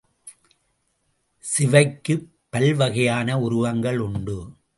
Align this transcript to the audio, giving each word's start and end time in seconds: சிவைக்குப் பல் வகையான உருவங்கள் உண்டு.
சிவைக்குப் 1.43 2.25
பல் 2.49 2.73
வகையான 2.73 3.39
உருவங்கள் 3.39 3.97
உண்டு. 3.97 4.37